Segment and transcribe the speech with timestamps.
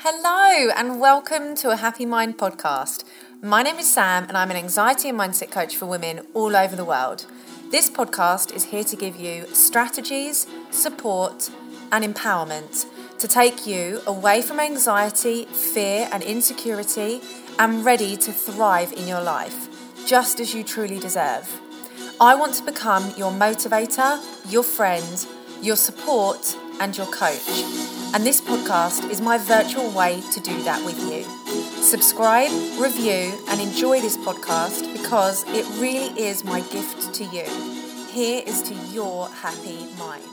[0.00, 3.02] Hello, and welcome to a Happy Mind podcast.
[3.42, 6.76] My name is Sam, and I'm an anxiety and mindset coach for women all over
[6.76, 7.24] the world.
[7.70, 11.50] This podcast is here to give you strategies, support,
[11.90, 12.84] and empowerment
[13.18, 17.22] to take you away from anxiety, fear, and insecurity
[17.58, 19.66] and ready to thrive in your life,
[20.06, 21.60] just as you truly deserve.
[22.20, 24.20] I want to become your motivator,
[24.52, 25.26] your friend,
[25.62, 27.95] your support, and your coach.
[28.14, 31.22] And this podcast is my virtual way to do that with you.
[31.82, 37.44] Subscribe, review, and enjoy this podcast because it really is my gift to you.
[38.10, 40.24] Here is to your happy mind.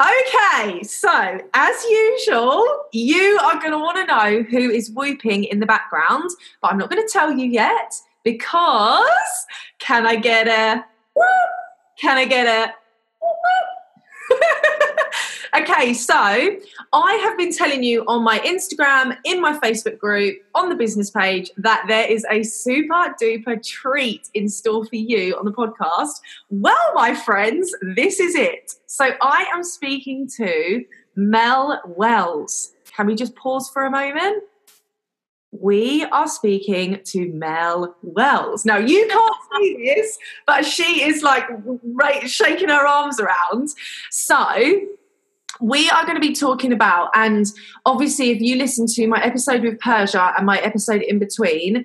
[0.00, 5.60] Okay, so as usual, you are going to want to know who is whooping in
[5.60, 6.30] the background,
[6.62, 9.46] but I'm not going to tell you yet because
[9.78, 11.26] can I get a whoop?
[11.98, 12.72] Can I get a
[15.56, 20.68] okay, so I have been telling you on my Instagram, in my Facebook group, on
[20.68, 25.44] the business page that there is a super duper treat in store for you on
[25.44, 26.20] the podcast.
[26.50, 28.72] Well, my friends, this is it.
[28.86, 30.84] So I am speaking to
[31.16, 32.72] Mel Wells.
[32.94, 34.42] Can we just pause for a moment?
[35.50, 38.64] We are speaking to Mel Wells.
[38.64, 41.48] Now, you can't see this, but she is like
[42.26, 43.70] shaking her arms around.
[44.10, 44.80] So,
[45.60, 47.46] we are going to be talking about, and
[47.84, 51.84] obviously, if you listen to my episode with Persia and my episode in between,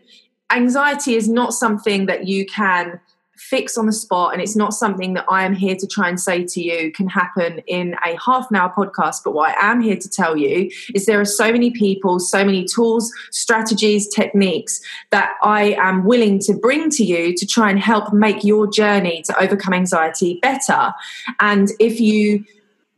[0.52, 3.00] anxiety is not something that you can
[3.36, 6.20] fix on the spot and it's not something that I am here to try and
[6.20, 9.82] say to you can happen in a half an hour podcast but what I am
[9.82, 14.82] here to tell you is there are so many people so many tools strategies techniques
[15.12, 19.22] that I am willing to bring to you to try and help make your journey
[19.24, 20.94] to overcome anxiety better.
[21.40, 22.46] And if you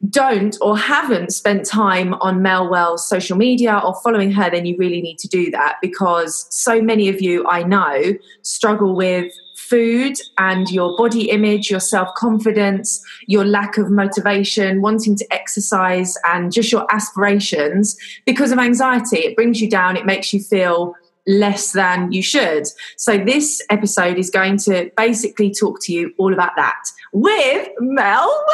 [0.10, 4.78] don't or haven't spent time on Mel Wells' social media or following her, then you
[4.78, 9.34] really need to do that because so many of you I know struggle with
[9.70, 16.16] food and your body image, your self confidence, your lack of motivation, wanting to exercise,
[16.26, 19.18] and just your aspirations because of anxiety.
[19.18, 20.96] It brings you down, it makes you feel
[21.28, 22.68] less than you should.
[22.98, 28.46] So, this episode is going to basically talk to you all about that with Mel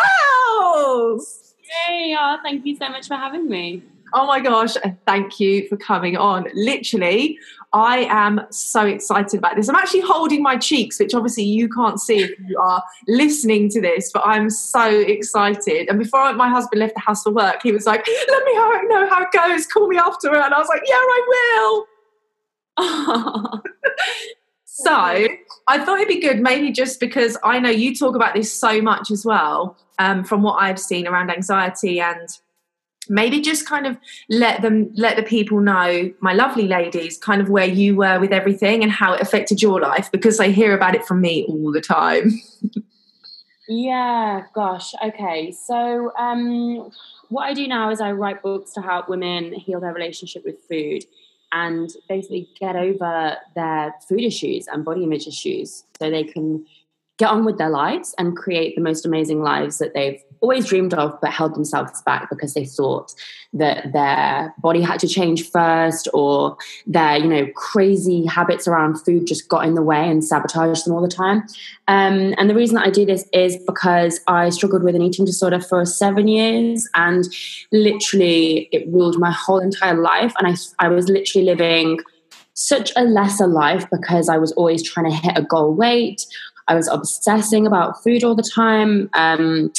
[0.64, 1.56] Wells.
[1.86, 3.84] Hey, oh, thank you so much for having me.
[4.14, 6.48] Oh my gosh, thank you for coming on.
[6.54, 7.40] Literally,
[7.74, 9.70] I am so excited about this.
[9.70, 13.80] I'm actually holding my cheeks, which obviously you can't see if you are listening to
[13.80, 15.88] this, but I'm so excited.
[15.88, 19.08] And before my husband left the house for work, he was like, Let me know
[19.10, 20.36] how it goes, call me after.
[20.36, 21.86] And I was like, Yeah, I
[22.78, 23.62] will.
[24.66, 24.92] so
[25.68, 28.82] I thought it'd be good, maybe just because I know you talk about this so
[28.82, 32.28] much as well, um, from what I've seen around anxiety and
[33.10, 33.98] maybe just kind of
[34.30, 38.32] let them let the people know my lovely ladies kind of where you were with
[38.32, 41.72] everything and how it affected your life because i hear about it from me all
[41.72, 42.40] the time.
[43.68, 45.52] Yeah gosh okay.
[45.52, 46.92] So um
[47.30, 50.60] what i do now is i write books to help women heal their relationship with
[50.70, 51.06] food
[51.54, 56.66] and basically get over their food issues and body image issues so they can
[57.18, 60.94] get on with their lives and create the most amazing lives that they've always dreamed
[60.94, 63.14] of but held themselves back because they thought
[63.54, 69.28] that their body had to change first or their you know crazy habits around food
[69.28, 71.44] just got in the way and sabotaged them all the time
[71.88, 75.26] um, and the reason that i do this is because i struggled with an eating
[75.26, 77.26] disorder for seven years and
[77.72, 82.00] literally it ruled my whole entire life and i, I was literally living
[82.54, 86.26] such a lesser life because I was always trying to hit a goal weight.
[86.68, 89.10] I was obsessing about food all the time.
[89.14, 89.72] Um,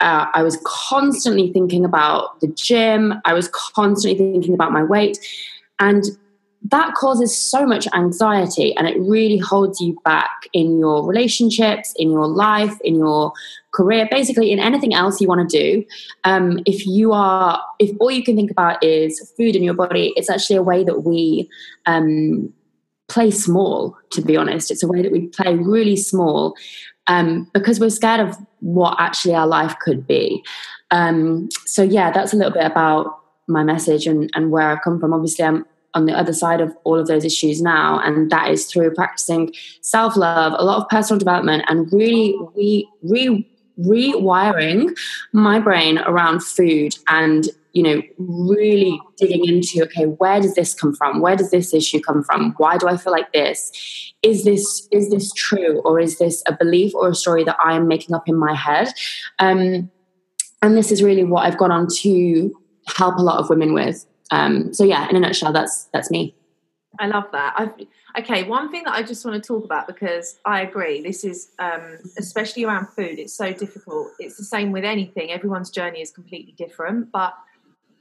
[0.00, 3.14] uh, I was constantly thinking about the gym.
[3.24, 5.18] I was constantly thinking about my weight.
[5.80, 6.04] And
[6.62, 12.10] that causes so much anxiety and it really holds you back in your relationships, in
[12.10, 13.32] your life, in your
[13.70, 15.84] career, basically in anything else you want to do.
[16.24, 20.12] Um, if you are, if all you can think about is food in your body,
[20.16, 21.48] it's actually a way that we
[21.86, 22.52] um,
[23.06, 24.70] play small, to be honest.
[24.70, 26.54] It's a way that we play really small
[27.08, 30.44] um, because we're scared of what actually our life could be.
[30.90, 35.00] Um, so, yeah, that's a little bit about my message and, and where I've come
[35.00, 35.12] from.
[35.12, 35.64] Obviously, I'm
[35.94, 39.52] on the other side of all of those issues now, and that is through practicing
[39.80, 42.36] self love, a lot of personal development, and really
[43.02, 43.48] re,
[43.80, 44.96] rewiring
[45.32, 50.94] my brain around food and you know, really digging into okay, where does this come
[50.94, 51.20] from?
[51.20, 52.54] Where does this issue come from?
[52.56, 53.70] Why do I feel like this?
[54.22, 57.74] Is this is this true or is this a belief or a story that I
[57.74, 58.88] am making up in my head?
[59.38, 59.90] Um,
[60.60, 62.52] and this is really what I've gone on to
[62.96, 64.04] help a lot of women with.
[64.32, 66.34] Um, so yeah, in a nutshell, that's that's me.
[66.98, 67.54] I love that.
[67.56, 67.72] I've,
[68.18, 71.00] okay, one thing that I just want to talk about because I agree.
[71.00, 73.18] This is um, especially around food.
[73.18, 74.08] It's so difficult.
[74.18, 75.30] It's the same with anything.
[75.30, 77.12] Everyone's journey is completely different.
[77.12, 77.34] But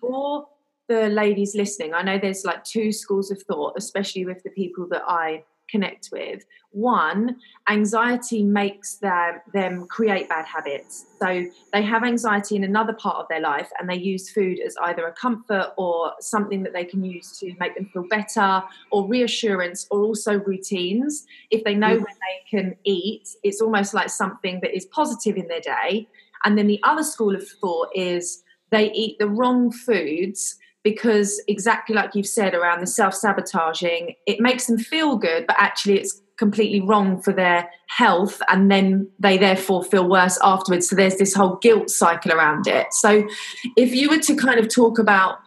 [0.02, 0.48] for
[0.88, 4.88] the ladies listening, I know there's like two schools of thought, especially with the people
[4.90, 6.46] that I connect with.
[6.72, 7.38] One,
[7.70, 11.06] anxiety makes them them create bad habits.
[11.20, 14.76] So they have anxiety in another part of their life and they use food as
[14.84, 19.08] either a comfort or something that they can use to make them feel better or
[19.08, 21.26] reassurance or also routines.
[21.50, 22.06] If they know mm.
[22.06, 26.08] when they can eat, it's almost like something that is positive in their day.
[26.44, 30.58] And then the other school of thought is they eat the wrong foods
[30.90, 35.98] because exactly like you've said around the self-sabotaging it makes them feel good but actually
[36.00, 40.88] it's completely wrong for their health and then they therefore feel worse afterwards.
[40.88, 42.94] So there's this whole guilt cycle around it.
[42.94, 43.28] So
[43.76, 45.40] if you were to kind of talk about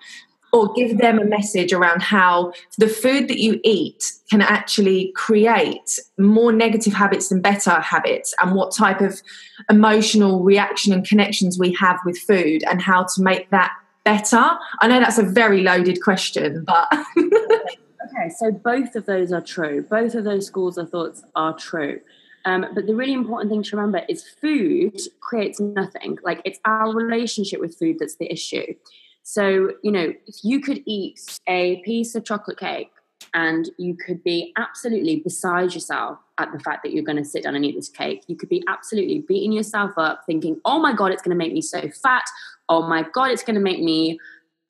[0.52, 6.00] or give them a message around how the food that you eat can actually create
[6.18, 9.22] more negative habits than better habits and what type of
[9.68, 13.72] emotional reaction and connections we have with food and how to make that
[14.04, 14.58] better?
[14.80, 16.92] I know that's a very loaded question, but.
[17.18, 19.82] okay, so both of those are true.
[19.82, 22.00] Both of those schools of thoughts are true.
[22.44, 26.18] Um, but the really important thing to remember is food creates nothing.
[26.22, 28.74] Like it's our relationship with food that's the issue.
[29.22, 32.90] So, you know, if you could eat a piece of chocolate cake
[33.34, 37.42] and you could be absolutely beside yourself at the fact that you're going to sit
[37.42, 38.24] down and eat this cake.
[38.26, 41.52] You could be absolutely beating yourself up, thinking, oh my God, it's going to make
[41.52, 42.24] me so fat
[42.70, 44.18] oh my God, it's going to make me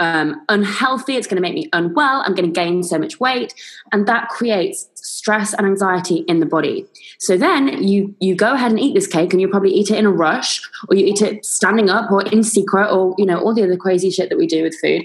[0.01, 1.15] um, unhealthy.
[1.15, 2.23] It's going to make me unwell.
[2.25, 3.55] I'm going to gain so much weight,
[3.93, 6.87] and that creates stress and anxiety in the body.
[7.19, 9.99] So then you you go ahead and eat this cake, and you probably eat it
[9.99, 13.39] in a rush, or you eat it standing up, or in secret, or you know
[13.39, 15.05] all the other crazy shit that we do with food,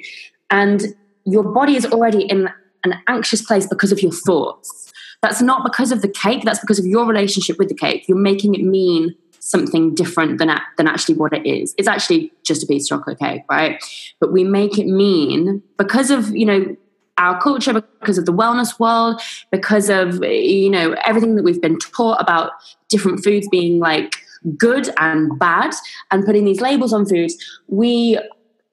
[0.50, 0.96] and
[1.26, 2.50] your body is already in
[2.86, 4.94] an anxious place because of your thoughts.
[5.22, 6.44] That's not because of the cake.
[6.44, 8.08] That's because of your relationship with the cake.
[8.08, 9.16] You're making it mean
[9.46, 11.76] something different than than actually what it is.
[11.78, 13.82] It's actually just a piece of chocolate cake, right?
[14.20, 16.76] But we make it mean because of you know
[17.18, 19.22] our culture, because of the wellness world,
[19.52, 22.52] because of you know everything that we've been taught about
[22.90, 24.16] different foods being like
[24.58, 25.74] good and bad,
[26.12, 27.36] and putting these labels on foods.
[27.68, 28.20] We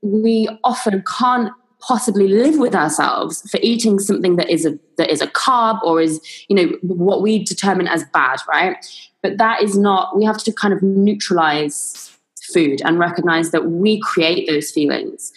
[0.01, 1.53] we often can't
[1.87, 6.01] possibly live with ourselves for eating something that is a that is a carb or
[6.01, 8.77] is you know what we determine as bad right
[9.23, 12.17] but that is not, we have to kind of neutralize
[12.53, 15.33] food and recognize that we create those feelings.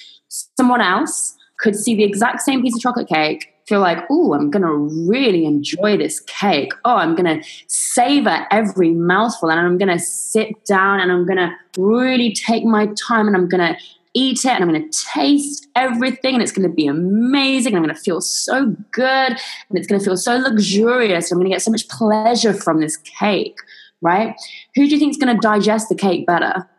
[0.57, 4.50] Someone else could see the exact same piece of chocolate cake, feel like, oh, I'm
[4.51, 6.74] going to really enjoy this cake.
[6.83, 11.25] Oh, I'm going to savor every mouthful and I'm going to sit down and I'm
[11.25, 13.80] going to really take my time and I'm going to
[14.15, 17.75] eat it and I'm going to taste everything and it's going to be amazing.
[17.75, 21.31] I'm going to feel so good and it's going to feel so luxurious.
[21.31, 23.57] I'm going to get so much pleasure from this cake
[24.06, 24.35] right?
[24.75, 26.69] Who do you think is going to digest the cake better?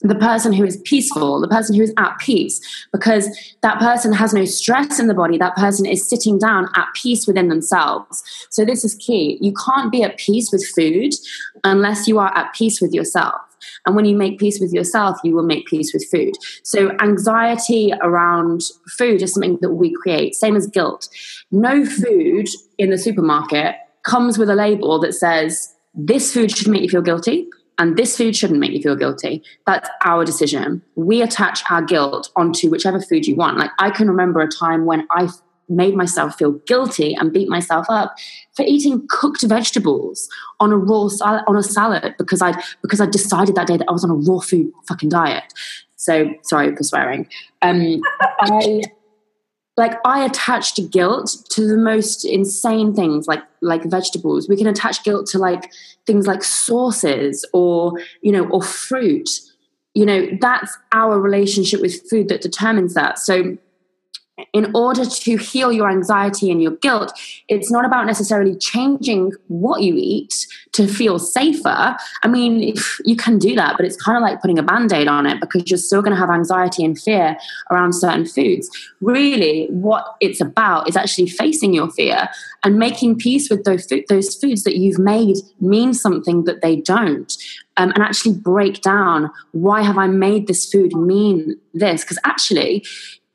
[0.00, 2.60] The person who is peaceful, the person who is at peace,
[2.92, 3.28] because
[3.62, 5.38] that person has no stress in the body.
[5.38, 8.22] That person is sitting down at peace within themselves.
[8.50, 9.38] So, this is key.
[9.40, 11.14] You can't be at peace with food
[11.64, 13.40] unless you are at peace with yourself.
[13.84, 16.34] And when you make peace with yourself, you will make peace with food.
[16.62, 18.62] So, anxiety around
[18.98, 21.08] food is something that we create, same as guilt.
[21.50, 26.82] No food in the supermarket comes with a label that says this food should make
[26.82, 29.42] you feel guilty and this food shouldn't make you feel guilty.
[29.66, 30.82] That's our decision.
[30.94, 33.58] We attach our guilt onto whichever food you want.
[33.58, 35.28] Like I can remember a time when I
[35.68, 38.14] made myself feel guilty and beat myself up
[38.54, 40.28] for eating cooked vegetables
[40.60, 43.88] on a raw salad on a salad because I because I decided that day that
[43.88, 45.52] I was on a raw food fucking diet.
[45.96, 47.28] So sorry for swearing.
[47.62, 48.00] Um,
[48.40, 48.82] I
[49.76, 54.48] like I attached guilt to the most insane things like like vegetables.
[54.48, 55.70] We can attach guilt to like
[56.06, 57.92] things like sauces or
[58.22, 59.28] you know or fruit.
[59.94, 63.18] You know, that's our relationship with food that determines that.
[63.18, 63.56] So
[64.52, 69.82] in order to heal your anxiety and your guilt, it's not about necessarily changing what
[69.82, 71.96] you eat to feel safer.
[72.22, 72.74] I mean,
[73.04, 75.40] you can do that, but it's kind of like putting a band aid on it
[75.40, 77.38] because you're still going to have anxiety and fear
[77.70, 78.68] around certain foods.
[79.00, 82.28] Really, what it's about is actually facing your fear
[82.62, 87.34] and making peace with those, those foods that you've made mean something that they don't.
[87.78, 92.02] Um, and actually break down why have I made this food mean this?
[92.02, 92.86] Because actually,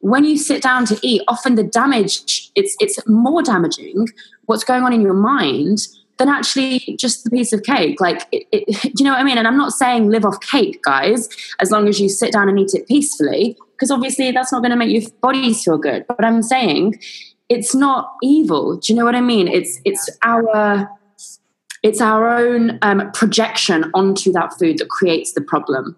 [0.01, 4.08] when you sit down to eat, often the damage it's it's more damaging
[4.46, 8.00] what's going on in your mind than actually just the piece of cake.
[8.00, 9.38] Like, it, it, do you know what I mean?
[9.38, 11.27] And I'm not saying live off cake, guys,
[11.60, 14.72] as long as you sit down and eat it peacefully, because obviously that's not going
[14.72, 16.05] to make your bodies feel good.
[16.08, 17.00] But I'm saying
[17.50, 18.77] it's not evil.
[18.77, 19.48] Do you know what I mean?
[19.48, 20.89] It's it's our
[21.84, 25.98] it's our own um, projection onto that food that creates the problem.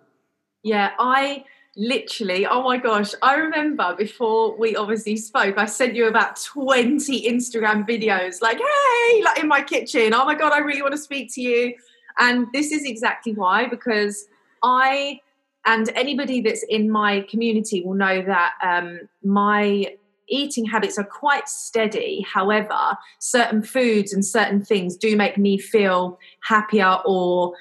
[0.63, 1.43] Yeah, I
[1.75, 3.13] literally oh my gosh.
[3.21, 9.23] I remember before we obviously spoke i sent you about 20 instagram videos like hey
[9.23, 10.13] like in my kitchen.
[10.13, 11.75] Oh my god i really want to speak to you.
[12.19, 14.27] And this is exactly why because
[14.63, 15.19] i
[15.65, 19.95] and anybody that's in my community will know that um, my
[20.27, 22.25] eating habits are quite steady.
[22.27, 27.53] However certain foods and certain things do make me feel happier or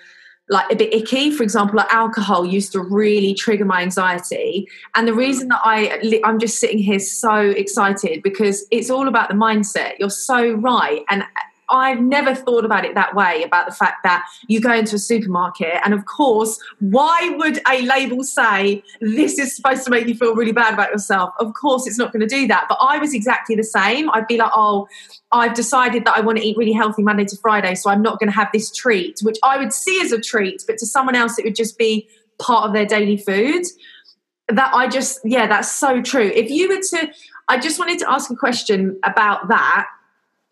[0.48, 1.30] like a bit icky.
[1.30, 4.68] For example, like alcohol used to really trigger my anxiety.
[4.94, 9.28] And the reason that I I'm just sitting here so excited because it's all about
[9.28, 9.98] the mindset.
[9.98, 11.02] You're so right.
[11.10, 11.24] And
[11.72, 14.98] I've never thought about it that way about the fact that you go into a
[14.98, 20.14] supermarket and of course, why would a label say this is supposed to make you
[20.14, 21.30] feel really bad about yourself?
[21.38, 22.66] Of course, it's not going to do that.
[22.68, 24.10] But I was exactly the same.
[24.10, 24.86] I'd be like, oh,
[25.32, 28.18] I've decided that I want to eat really healthy Monday to Friday, so I'm not
[28.18, 31.14] going to have this treat, which I would see as a treat, but to someone
[31.14, 32.06] else, it would just be
[32.38, 33.64] part of their daily food.
[34.48, 36.30] That I just, yeah, that's so true.
[36.34, 37.12] If you were to,
[37.48, 39.86] I just wanted to ask a question about that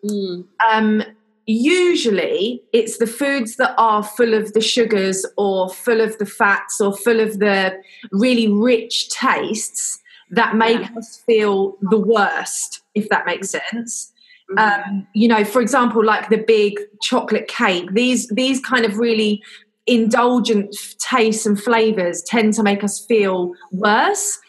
[0.03, 0.45] Mm.
[0.69, 1.03] Um,
[1.45, 6.79] usually it's the foods that are full of the sugars or full of the fats
[6.79, 7.73] or full of the
[8.11, 9.99] really rich tastes
[10.31, 10.97] that make yeah.
[10.97, 14.13] us feel the worst, if that makes sense.
[14.51, 14.91] Mm-hmm.
[14.91, 19.41] Um, you know, for example, like the big chocolate cake, these these kind of really
[19.87, 24.39] indulgent tastes and flavors tend to make us feel worse.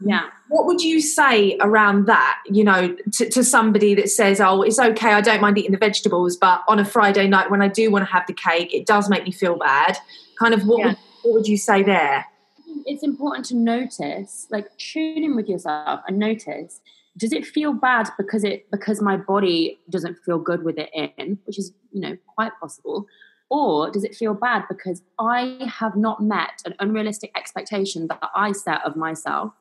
[0.00, 4.62] Yeah what would you say around that you know to, to, somebody that says oh
[4.62, 7.68] it's okay i don't mind eating the vegetables but on a friday night when i
[7.68, 9.96] do want to have the cake it does make me feel bad
[10.38, 10.86] kind of what, yeah.
[10.86, 12.24] would, what would you say there
[12.86, 16.80] it's important to notice like tune in with yourself and notice
[17.16, 21.38] does it feel bad because it because my body doesn't feel good with it in
[21.44, 23.06] which is you know quite possible
[23.50, 28.52] or does it feel bad because i have not met an unrealistic expectation that i
[28.52, 29.52] set of myself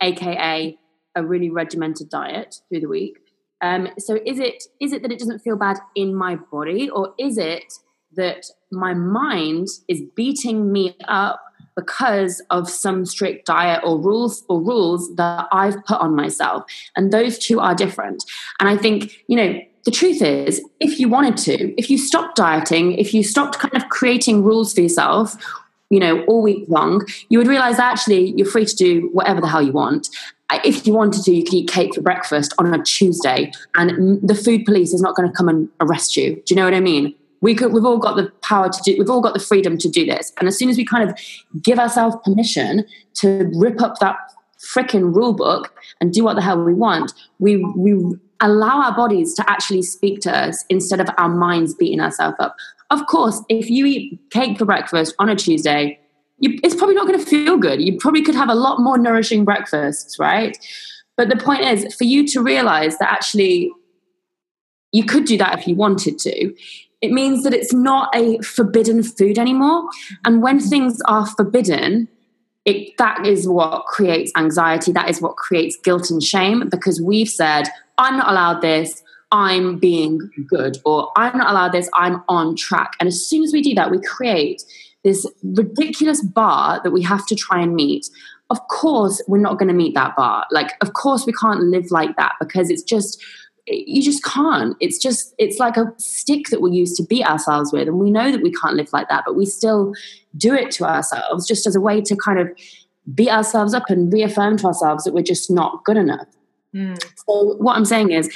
[0.00, 0.78] aka
[1.14, 3.18] a really regimented diet through the week.
[3.60, 7.14] Um, so is it is it that it doesn't feel bad in my body, or
[7.18, 7.72] is it
[8.16, 11.42] that my mind is beating me up
[11.76, 16.64] because of some strict diet or rules or rules that I've put on myself?
[16.96, 18.24] And those two are different.
[18.60, 22.36] And I think you know the truth is, if you wanted to, if you stopped
[22.36, 25.36] dieting, if you stopped kind of creating rules for yourself,
[25.90, 29.48] you know, all week long, you would realize actually you're free to do whatever the
[29.48, 30.08] hell you want.
[30.64, 34.34] If you wanted to, you could eat cake for breakfast on a Tuesday, and the
[34.34, 36.36] food police is not going to come and arrest you.
[36.36, 37.14] Do you know what I mean?
[37.40, 39.88] We could, we've all got the power to do, we've all got the freedom to
[39.88, 40.32] do this.
[40.38, 41.16] And as soon as we kind of
[41.62, 44.16] give ourselves permission to rip up that
[44.58, 49.34] freaking rule book and do what the hell we want, we, we allow our bodies
[49.34, 52.56] to actually speak to us instead of our minds beating ourselves up.
[52.90, 56.00] Of course, if you eat cake for breakfast on a Tuesday,
[56.38, 57.80] you, it's probably not going to feel good.
[57.80, 60.56] You probably could have a lot more nourishing breakfasts, right?
[61.16, 63.72] But the point is, for you to realize that actually
[64.92, 66.54] you could do that if you wanted to,
[67.00, 69.88] it means that it's not a forbidden food anymore.
[70.24, 70.68] And when mm-hmm.
[70.68, 72.08] things are forbidden,
[72.64, 74.92] it, that is what creates anxiety.
[74.92, 77.64] That is what creates guilt and shame because we've said,
[77.98, 79.02] I'm not allowed this.
[79.30, 82.92] I'm being good, or I'm not allowed this, I'm on track.
[82.98, 84.62] And as soon as we do that, we create
[85.04, 88.08] this ridiculous bar that we have to try and meet.
[88.50, 90.46] Of course, we're not going to meet that bar.
[90.50, 93.22] Like, of course, we can't live like that because it's just,
[93.66, 94.76] you just can't.
[94.80, 97.86] It's just, it's like a stick that we use to beat ourselves with.
[97.86, 99.92] And we know that we can't live like that, but we still
[100.36, 102.48] do it to ourselves just as a way to kind of
[103.14, 106.26] beat ourselves up and reaffirm to ourselves that we're just not good enough.
[106.74, 107.02] Mm.
[107.26, 108.30] So, what I'm saying is,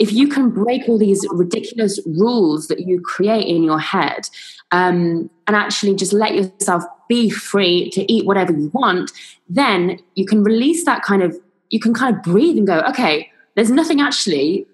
[0.00, 4.28] if you can break all these ridiculous rules that you create in your head
[4.72, 9.12] um, and actually just let yourself be free to eat whatever you want,
[9.48, 11.38] then you can release that kind of,
[11.70, 14.66] you can kind of breathe and go, okay, there's nothing actually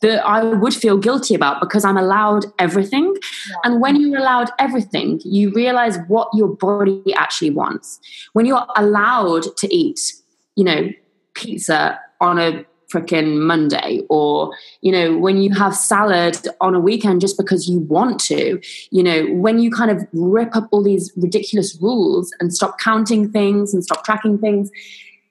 [0.00, 3.16] that I would feel guilty about because I'm allowed everything.
[3.50, 3.56] Yeah.
[3.64, 7.98] And when you're allowed everything, you realize what your body actually wants.
[8.32, 10.12] When you're allowed to eat,
[10.54, 10.90] you know,
[11.34, 17.20] pizza on a freaking Monday, or, you know, when you have salad on a weekend
[17.20, 21.12] just because you want to, you know, when you kind of rip up all these
[21.16, 24.70] ridiculous rules and stop counting things and stop tracking things,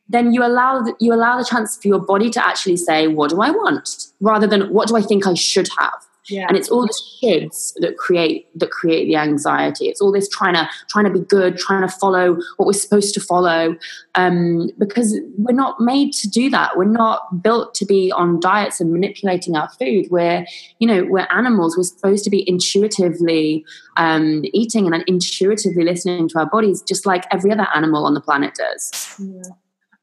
[0.09, 3.41] then you allow you allow the chance for your body to actually say, "What do
[3.41, 5.93] I want?" rather than "What do I think I should have."
[6.29, 6.46] Yeah.
[6.48, 9.88] And it's all the shoulds that create that create the anxiety.
[9.88, 13.13] It's all this trying to trying to be good, trying to follow what we're supposed
[13.13, 13.75] to follow,
[14.15, 16.77] um, because we're not made to do that.
[16.77, 20.07] We're not built to be on diets and manipulating our food.
[20.10, 20.46] We're
[20.79, 21.77] you know we're animals.
[21.77, 23.65] We're supposed to be intuitively
[23.96, 28.22] um, eating and intuitively listening to our bodies, just like every other animal on the
[28.22, 29.15] planet does.
[29.19, 29.41] Yeah.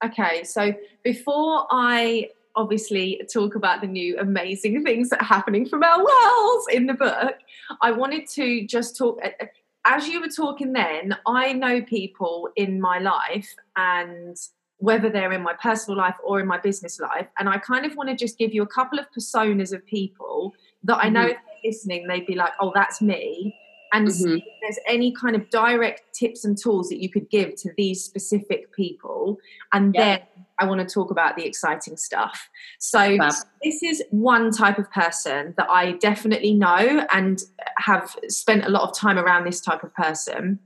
[0.05, 5.83] Okay, so before I obviously talk about the new amazing things that are happening from
[5.83, 7.37] our worlds in the book,
[7.83, 9.21] I wanted to just talk.
[9.85, 14.37] As you were talking then, I know people in my life and
[14.79, 17.27] whether they're in my personal life or in my business life.
[17.39, 20.55] And I kind of want to just give you a couple of personas of people
[20.85, 21.31] that I know mm-hmm.
[21.31, 23.55] if they're listening, they'd be like, oh, that's me
[23.95, 24.37] and mm-hmm.
[24.39, 28.05] if there's any kind of direct tips and tools that you could give to these
[28.05, 29.39] specific people
[29.73, 30.21] and then
[30.59, 32.49] i want to talk about the exciting stuff.
[32.79, 33.17] So
[33.63, 37.43] this is one type of person that i definitely know and
[37.79, 40.59] have spent a lot of time around this type of person.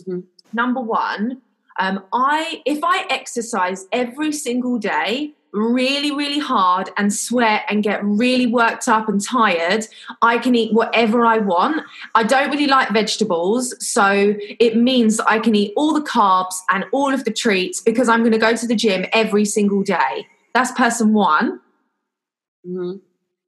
[0.00, 0.20] Mm-hmm.
[0.54, 1.42] number one
[1.78, 8.02] um, i if i exercise every single day really, really hard and sweat and get
[8.04, 9.86] really worked up and tired,
[10.22, 11.82] I can eat whatever I want.
[12.14, 16.54] I don't really like vegetables, so it means that I can eat all the carbs
[16.70, 19.82] and all of the treats because I'm going to go to the gym every single
[19.82, 20.26] day.
[20.54, 21.60] That's person one.
[22.66, 22.98] Mm-hmm.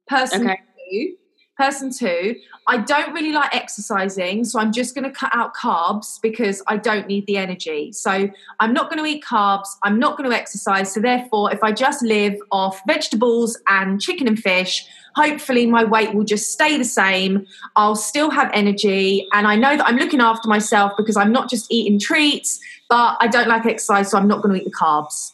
[0.07, 0.59] Person okay.
[0.91, 1.15] two
[1.57, 2.35] Person two,
[2.67, 6.75] I don't really like exercising, so I'm just going to cut out carbs because I
[6.75, 7.93] don't need the energy.
[7.93, 10.93] So I'm not going to eat carbs, I'm not going to exercise.
[10.93, 14.85] So therefore, if I just live off vegetables and chicken and fish,
[15.15, 17.47] hopefully my weight will just stay the same.
[17.77, 21.49] I'll still have energy, and I know that I'm looking after myself because I'm not
[21.49, 22.59] just eating treats,
[22.89, 25.31] but I don't like exercise, so I'm not going to eat the carbs.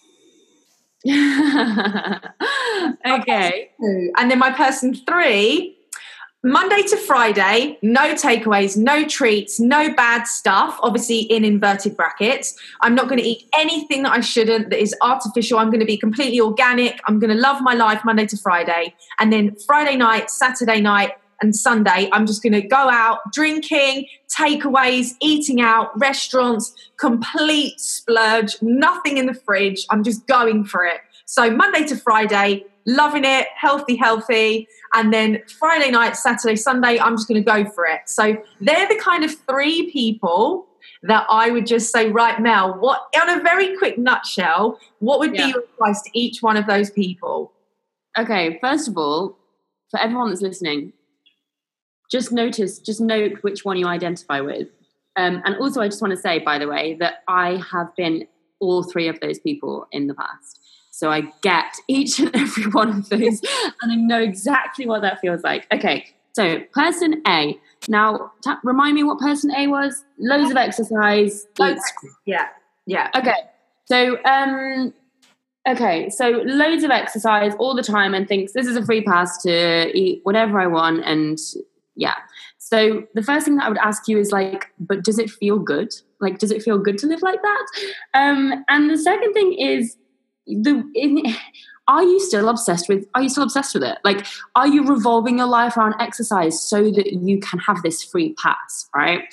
[3.07, 3.71] okay.
[4.19, 5.79] And then my person three,
[6.43, 12.57] Monday to Friday, no takeaways, no treats, no bad stuff, obviously in inverted brackets.
[12.81, 15.59] I'm not going to eat anything that I shouldn't, that is artificial.
[15.59, 16.99] I'm going to be completely organic.
[17.05, 18.95] I'm going to love my life Monday to Friday.
[19.19, 21.11] And then Friday night, Saturday night,
[21.43, 28.55] and Sunday, I'm just going to go out drinking, takeaways, eating out, restaurants, complete splurge,
[28.61, 29.85] nothing in the fridge.
[29.89, 31.01] I'm just going for it.
[31.25, 34.67] So Monday to Friday, loving it, healthy, healthy.
[34.93, 38.01] And then Friday night, Saturday, Sunday, I'm just going to go for it.
[38.07, 40.67] So they're the kind of three people
[41.03, 45.35] that I would just say, right, Mel, what, on a very quick nutshell, what would
[45.35, 45.47] yeah.
[45.47, 47.51] be your advice to each one of those people?
[48.17, 49.37] Okay, first of all,
[49.89, 50.93] for everyone that's listening,
[52.11, 54.67] just notice, just note which one you identify with.
[55.15, 58.27] Um, and also, I just want to say, by the way, that I have been
[58.59, 60.59] all three of those people in the past.
[60.91, 63.41] So I get each and every one of those
[63.81, 65.67] and I know exactly what that feels like.
[65.73, 67.59] Okay, so person A.
[67.87, 70.03] Now, t- remind me what person A was.
[70.19, 71.47] Loads of exercise.
[72.25, 72.47] Yeah,
[72.85, 73.09] yeah.
[73.15, 73.35] Okay,
[73.85, 74.93] so um,
[75.67, 79.41] okay, so loads of exercise all the time and thinks this is a free pass
[79.43, 81.39] to eat whatever I want and
[81.95, 82.15] yeah.
[82.57, 85.59] So the first thing that I would ask you is like, but does it feel
[85.59, 85.93] good?
[86.19, 87.65] Like, does it feel good to live like that?
[88.13, 89.97] Um, and the second thing is,
[90.45, 91.23] the in,
[91.87, 93.97] are you still obsessed with are you still obsessed with it?
[94.03, 94.25] Like
[94.55, 98.89] are you revolving your life around exercise so that you can have this free pass
[98.95, 99.23] right?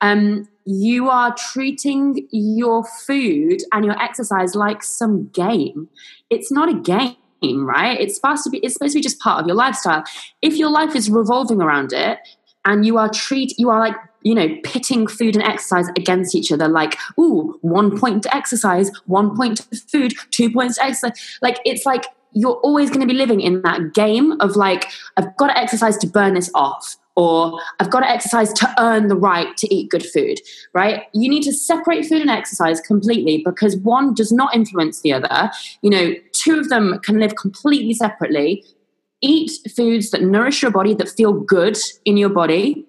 [0.00, 5.88] Um you are treating your food and your exercise like some game.
[6.30, 7.16] It's not a game
[7.66, 8.00] right?
[8.00, 10.04] It's supposed to be it's supposed to be just part of your lifestyle.
[10.42, 12.18] If your life is revolving around it
[12.64, 16.50] and you are treat you are like you know, pitting food and exercise against each
[16.50, 21.38] other, like, ooh, one point to exercise, one point to food, two points to exercise.
[21.40, 25.36] Like, it's like you're always going to be living in that game of like, I've
[25.36, 29.16] got to exercise to burn this off, or I've got to exercise to earn the
[29.16, 30.38] right to eat good food,
[30.72, 31.04] right?
[31.14, 35.50] You need to separate food and exercise completely because one does not influence the other.
[35.82, 38.64] You know, two of them can live completely separately.
[39.20, 42.86] Eat foods that nourish your body, that feel good in your body,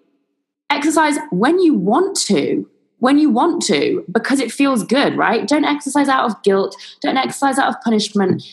[0.69, 5.47] exercise when you want to when you want to because it feels good right?
[5.47, 6.75] Don't exercise out of guilt.
[7.01, 8.43] Don't exercise out of punishment.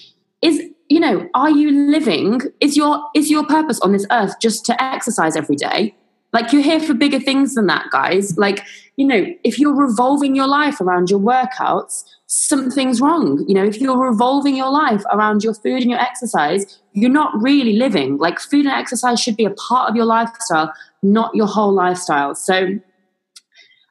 [0.42, 4.64] Is you know are you living is your is your purpose on this earth just
[4.66, 5.94] to exercise every day?
[6.32, 8.36] Like you're here for bigger things than that guys.
[8.38, 8.60] Like
[8.96, 13.80] you know if you're revolving your life around your workouts something's wrong you know if
[13.80, 18.40] you're revolving your life around your food and your exercise you're not really living like
[18.40, 20.72] food and exercise should be a part of your lifestyle
[21.06, 22.34] not your whole lifestyle.
[22.34, 22.78] So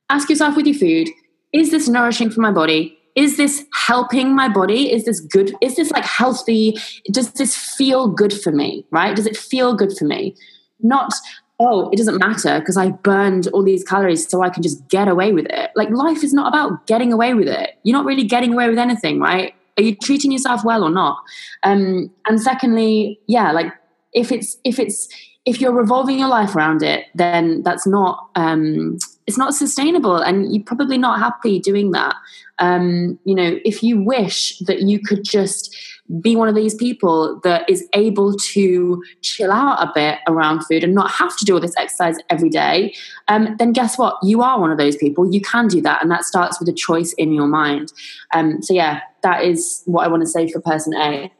[0.10, 1.10] ask yourself with your food
[1.54, 2.98] is this nourishing for my body?
[3.16, 4.92] Is this helping my body?
[4.92, 5.56] Is this good?
[5.62, 6.76] Is this like healthy?
[7.12, 8.86] Does this feel good for me?
[8.92, 9.16] Right?
[9.16, 10.36] Does it feel good for me?
[10.82, 11.14] not
[11.60, 15.08] oh, it doesn't matter because I burned all these calories so I can just get
[15.08, 15.72] away with it.
[15.76, 17.78] Like life is not about getting away with it.
[17.84, 19.54] You're not really getting away with anything, right?
[19.78, 21.18] Are you treating yourself well or not?
[21.64, 23.74] Um, and secondly, yeah, like
[24.14, 25.08] if it's if it's
[25.46, 30.54] if you're revolving your life around it, then that's not um, it's not sustainable, and
[30.54, 32.16] you're probably not happy doing that.
[32.60, 35.76] Um, you know, if you wish that you could just
[36.22, 40.84] be one of these people that is able to chill out a bit around food
[40.84, 42.94] and not have to do all this exercise every day,
[43.28, 44.18] um, then guess what?
[44.22, 45.32] You are one of those people.
[45.32, 46.02] You can do that.
[46.02, 47.92] And that starts with a choice in your mind.
[48.34, 51.32] Um, so, yeah, that is what I want to say for person A.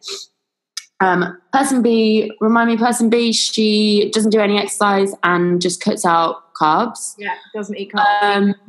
[1.00, 6.06] Um, person B, remind me, person B, she doesn't do any exercise and just cuts
[6.06, 7.16] out carbs.
[7.18, 8.64] Yeah, doesn't eat carbs.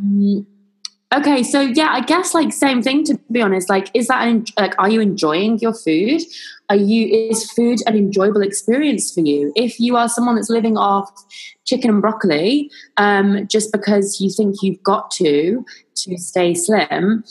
[1.14, 3.71] Okay, so yeah, I guess like same thing to be honest.
[3.71, 6.23] Like, is that like, are you enjoying your food?
[6.69, 9.53] Are you is food an enjoyable experience for you?
[9.55, 11.09] If you are someone that's living off
[11.64, 15.64] chicken and broccoli, um, just because you think you've got to
[15.95, 17.23] to stay slim,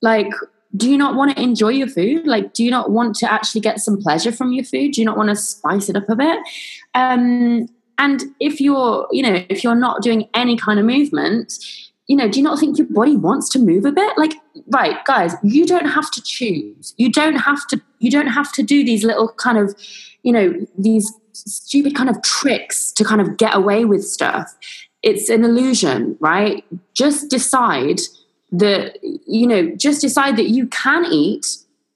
[0.00, 0.30] like
[0.76, 2.26] do you not want to enjoy your food?
[2.26, 4.92] Like, do you not want to actually get some pleasure from your food?
[4.92, 6.38] Do you not want to spice it up a bit?
[6.94, 11.54] Um, and if you're, you know, if you're not doing any kind of movement,
[12.08, 14.18] you know, do you not think your body wants to move a bit?
[14.18, 14.32] Like,
[14.68, 16.94] right, guys, you don't have to choose.
[16.96, 17.80] You don't have to.
[18.00, 19.74] You don't have to do these little kind of,
[20.22, 24.56] you know, these stupid kind of tricks to kind of get away with stuff.
[25.02, 26.64] It's an illusion, right?
[26.94, 28.00] Just decide
[28.52, 31.46] that you know just decide that you can eat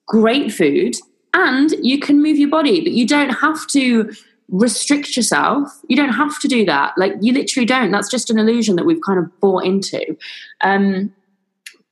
[0.07, 0.95] great food
[1.35, 4.13] and you can move your body but you don't have to
[4.53, 5.69] restrict yourself.
[5.89, 6.95] You don't have to do that.
[6.97, 7.91] Like you literally don't.
[7.91, 10.17] That's just an illusion that we've kind of bought into.
[10.61, 11.13] Um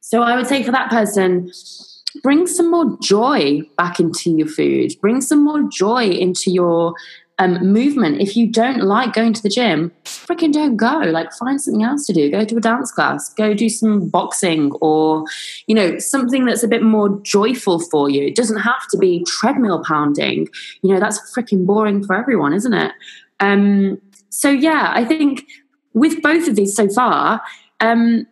[0.02, 1.52] so i would say for that person
[2.22, 4.92] bring some more joy back into your food.
[5.00, 6.94] Bring some more joy into your
[7.40, 8.20] um, movement.
[8.20, 10.98] If you don't like going to the gym, freaking don't go.
[10.98, 12.30] Like find something else to do.
[12.30, 13.32] Go to a dance class.
[13.32, 15.24] Go do some boxing or,
[15.66, 18.26] you know, something that's a bit more joyful for you.
[18.26, 20.48] It doesn't have to be treadmill pounding.
[20.82, 22.92] You know, that's freaking boring for everyone, isn't it?
[23.40, 23.98] Um,
[24.28, 25.46] so yeah, I think
[25.94, 27.40] with both of these so far,
[27.80, 28.26] um,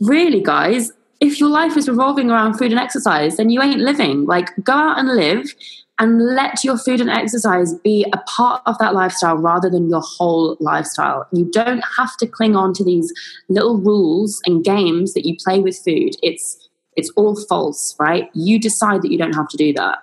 [0.00, 4.24] really, guys, if your life is revolving around food and exercise, then you ain't living.
[4.24, 5.54] Like, go out and live
[5.98, 10.00] and let your food and exercise be a part of that lifestyle rather than your
[10.00, 11.26] whole lifestyle.
[11.32, 13.12] You don't have to cling on to these
[13.48, 16.16] little rules and games that you play with food.
[16.22, 16.60] It's
[16.96, 18.30] it's all false, right?
[18.34, 19.98] You decide that you don't have to do that.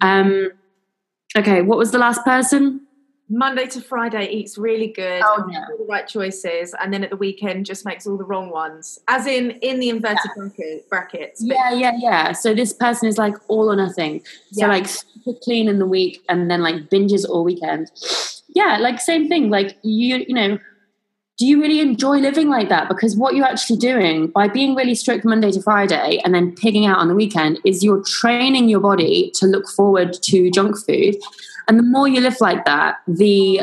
[0.00, 0.50] Um,
[1.36, 2.86] okay, what was the last person?
[3.30, 5.64] Monday to Friday eats really good, oh, yeah.
[5.70, 8.98] all the right choices, and then at the weekend just makes all the wrong ones.
[9.06, 10.32] As in in the inverted yeah.
[10.36, 11.40] bracket, brackets.
[11.42, 12.32] Yeah, yeah, yeah.
[12.32, 14.22] So this person is like all or nothing.
[14.50, 14.66] So yeah.
[14.66, 17.90] like super clean in the week and then like binges all weekend.
[18.48, 19.48] Yeah, like same thing.
[19.48, 20.58] Like you, you know,
[21.40, 22.88] do you really enjoy living like that?
[22.88, 26.86] Because what you're actually doing by being really strict Monday to Friday and then pigging
[26.86, 31.16] out on the weekend is you're training your body to look forward to junk food
[31.70, 33.62] and the more you live like that, the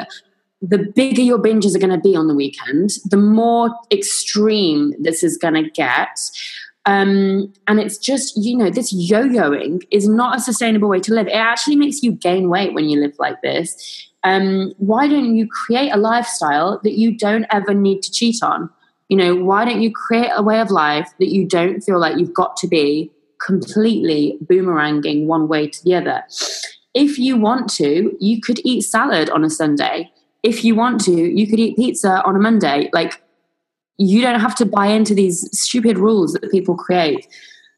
[0.61, 5.23] the bigger your binges are going to be on the weekend, the more extreme this
[5.23, 6.17] is going to get.
[6.85, 11.13] Um, and it's just, you know, this yo yoing is not a sustainable way to
[11.13, 11.27] live.
[11.27, 14.09] It actually makes you gain weight when you live like this.
[14.27, 18.69] Um, why don't you create a lifestyle that you don't ever need to cheat on?
[19.09, 22.17] You know, why don't you create a way of life that you don't feel like
[22.17, 23.11] you've got to be
[23.45, 26.23] completely boomeranging one way to the other?
[26.97, 30.11] if you want to, you could eat salad on a Sunday.
[30.41, 32.89] If you want to, you could eat pizza on a Monday.
[32.91, 33.21] Like,
[33.97, 37.27] you don't have to buy into these stupid rules that people create.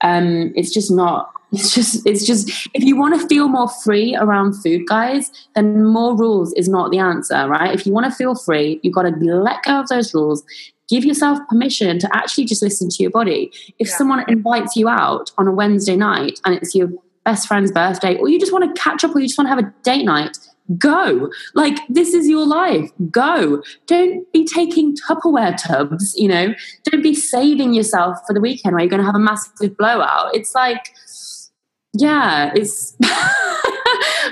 [0.02, 1.32] Um, it's just not.
[1.52, 2.06] It's just.
[2.06, 2.48] It's just.
[2.76, 6.92] If you want to feel more free around food, guys, then more rules is not
[6.92, 7.74] the answer, right?
[7.74, 10.44] If you want to feel free, you've got to let go of those rules.
[10.90, 13.52] Give yourself permission to actually just listen to your body.
[13.80, 13.96] If yeah.
[13.96, 16.90] someone invites you out on a Wednesday night and it's your
[17.26, 19.56] best friend's birthday, or you just want to catch up, or you just want to
[19.56, 20.38] have a date night,
[20.78, 21.30] go.
[21.56, 22.92] Like, this is your life.
[23.10, 23.62] Go.
[23.88, 26.54] Don't be taking Tupperware tubs, you know,
[26.86, 30.36] don't be saving yourself for the weekend where you're going to have a massive blowout.
[30.36, 30.94] It's like,
[31.94, 32.96] yeah, it's.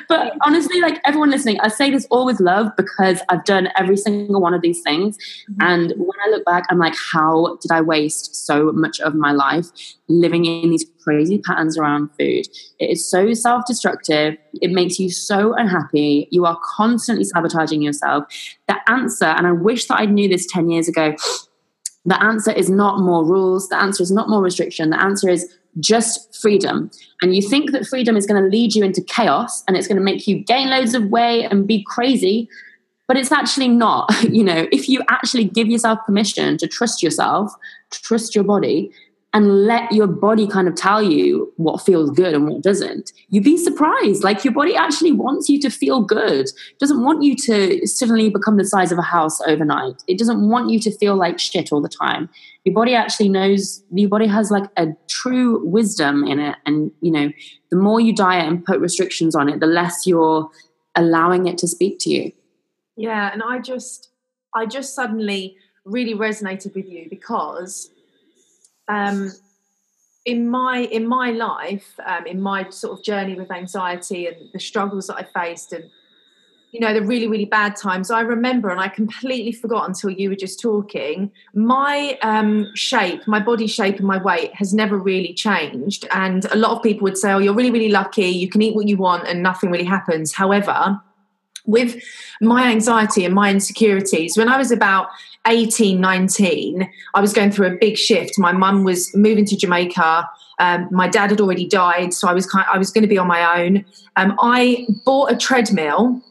[0.09, 3.97] but honestly, like everyone listening, I say this all with love because I've done every
[3.97, 5.17] single one of these things.
[5.17, 5.61] Mm-hmm.
[5.61, 9.31] And when I look back, I'm like, how did I waste so much of my
[9.31, 9.67] life
[10.07, 12.47] living in these crazy patterns around food?
[12.79, 14.37] It is so self destructive.
[14.61, 16.27] It makes you so unhappy.
[16.31, 18.25] You are constantly sabotaging yourself.
[18.67, 21.15] The answer, and I wish that I knew this 10 years ago,
[22.07, 23.67] the answer is not more rules.
[23.67, 24.91] The answer is not more restriction.
[24.91, 26.89] The answer is just freedom.
[27.21, 29.97] And you think that freedom is going to lead you into chaos and it's going
[29.97, 32.49] to make you gain loads of weight and be crazy.
[33.07, 34.13] but it's actually not.
[34.37, 37.53] You know, if you actually give yourself permission to trust yourself,
[37.91, 38.91] trust your body,
[39.33, 43.43] and let your body kind of tell you what feels good and what doesn't, you'd
[43.43, 44.23] be surprised.
[44.23, 46.45] Like your body actually wants you to feel good.
[46.47, 50.01] It doesn't want you to suddenly become the size of a house overnight.
[50.07, 52.29] It doesn't want you to feel like shit all the time.
[52.63, 56.55] Your body actually knows your body has like a true wisdom in it.
[56.65, 57.29] And you know,
[57.69, 60.49] the more you diet and put restrictions on it, the less you're
[60.95, 62.31] allowing it to speak to you.
[62.95, 64.09] Yeah, and I just
[64.55, 67.91] I just suddenly really resonated with you because
[68.87, 69.31] um,
[70.25, 74.59] in my in my life, um, in my sort of journey with anxiety and the
[74.59, 75.85] struggles that I faced, and
[76.71, 80.29] you know the really really bad times, I remember, and I completely forgot until you
[80.29, 81.31] were just talking.
[81.53, 86.05] My um, shape, my body shape, and my weight has never really changed.
[86.11, 88.27] And a lot of people would say, "Oh, you're really really lucky.
[88.27, 91.01] You can eat what you want, and nothing really happens." However,
[91.65, 92.01] with
[92.41, 95.07] my anxiety and my insecurities, when I was about
[95.47, 98.37] 18, 19, I was going through a big shift.
[98.37, 100.29] My mum was moving to Jamaica.
[100.59, 103.07] Um, my dad had already died, so I was kind of, I was going to
[103.07, 103.85] be on my own.
[104.15, 106.21] Um, I bought a treadmill,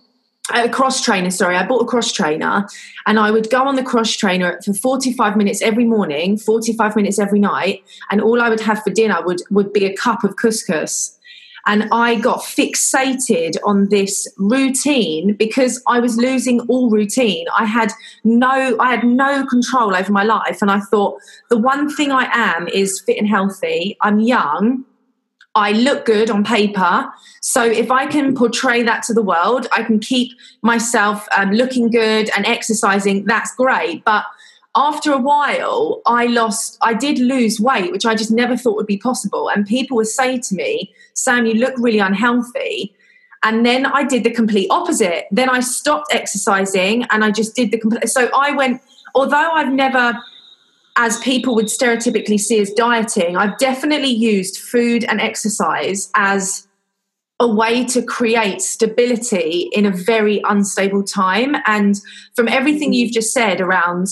[0.53, 1.31] a cross trainer.
[1.31, 2.69] Sorry, I bought a cross trainer,
[3.07, 7.19] and I would go on the cross trainer for 45 minutes every morning, 45 minutes
[7.19, 10.37] every night, and all I would have for dinner would would be a cup of
[10.37, 11.16] couscous
[11.67, 17.47] and I got fixated on this routine because I was losing all routine.
[17.57, 17.93] I had
[18.25, 21.19] no I had no control over my life and I thought
[21.51, 23.97] the one thing I am is fit and healthy.
[24.01, 24.85] I'm young.
[25.57, 27.11] I look good on paper.
[27.41, 31.91] So if I can portray that to the world, I can keep myself um, looking
[31.91, 33.25] good and exercising.
[33.25, 34.05] That's great.
[34.05, 34.27] But
[34.77, 38.87] after a while, I lost, I did lose weight, which I just never thought would
[38.87, 39.49] be possible.
[39.49, 42.95] And people would say to me, Sam, you look really unhealthy.
[43.43, 45.27] And then I did the complete opposite.
[45.31, 48.09] Then I stopped exercising and I just did the complete.
[48.09, 48.83] So I went,
[49.15, 50.19] although I've never,
[50.97, 56.69] as people would stereotypically see as dieting, I've definitely used food and exercise as
[57.41, 61.57] a way to create stability in a very unstable time.
[61.67, 61.99] And
[62.35, 64.09] from everything you've just said around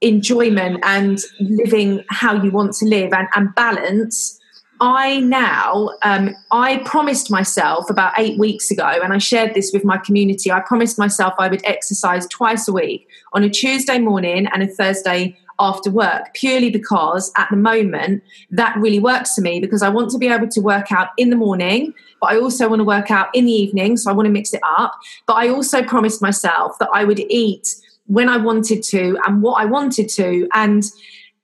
[0.00, 4.38] enjoyment and living how you want to live and, and balance
[4.80, 9.84] i now um, i promised myself about eight weeks ago and i shared this with
[9.84, 14.46] my community i promised myself i would exercise twice a week on a tuesday morning
[14.52, 19.58] and a thursday after work purely because at the moment that really works for me
[19.58, 22.68] because i want to be able to work out in the morning but i also
[22.68, 24.92] want to work out in the evening so i want to mix it up.
[25.26, 29.60] But i also promised myself that i would eat when I wanted to and what
[29.60, 30.48] I wanted to.
[30.54, 30.84] And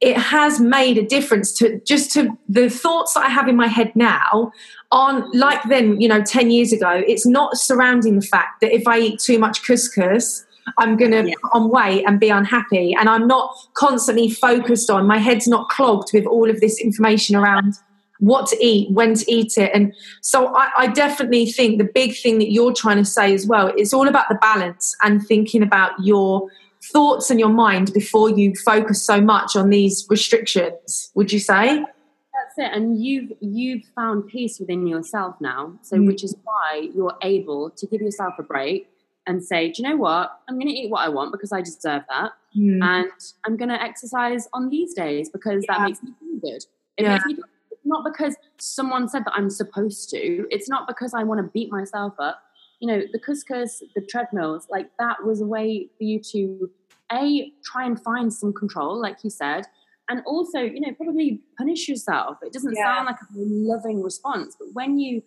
[0.00, 3.68] it has made a difference to just to the thoughts that I have in my
[3.68, 4.50] head now
[4.90, 7.02] aren't like then, you know, 10 years ago.
[7.06, 10.44] It's not surrounding the fact that if I eat too much couscous,
[10.78, 11.34] I'm going to yeah.
[11.42, 12.94] put on weight and be unhappy.
[12.98, 17.36] And I'm not constantly focused on, my head's not clogged with all of this information
[17.36, 17.74] around
[18.22, 19.72] what to eat, when to eat it.
[19.74, 23.48] And so I, I, definitely think the big thing that you're trying to say as
[23.48, 26.48] well, it's all about the balance and thinking about your
[26.84, 31.80] thoughts and your mind before you focus so much on these restrictions, would you say?
[31.80, 32.76] That's it.
[32.76, 35.76] And you've you've found peace within yourself now.
[35.82, 36.06] So mm.
[36.06, 38.88] which is why you're able to give yourself a break
[39.26, 40.38] and say, Do you know what?
[40.48, 42.32] I'm gonna eat what I want because I deserve that.
[42.56, 42.84] Mm.
[42.84, 43.10] And
[43.44, 45.74] I'm gonna exercise on these days because yeah.
[45.74, 46.64] that makes me feel good.
[46.96, 47.14] It yeah.
[47.14, 47.36] makes me
[47.84, 50.46] not because someone said that I'm supposed to.
[50.50, 52.42] It's not because I want to beat myself up.
[52.80, 56.70] You know, the couscous, the treadmills, like that was a way for you to
[57.12, 59.66] a try and find some control, like you said,
[60.08, 62.38] and also, you know, probably punish yourself.
[62.42, 62.84] It doesn't yeah.
[62.84, 65.22] sound like a loving response, but when you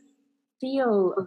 [0.59, 1.25] feel at